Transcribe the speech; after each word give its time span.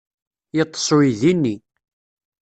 Yeṭṭes 0.57 0.87
uydi-ni. 0.95 1.55